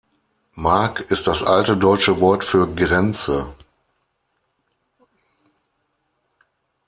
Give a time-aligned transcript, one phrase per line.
[0.55, 3.53] Mark ist das alte deutsche Wort für Grenze.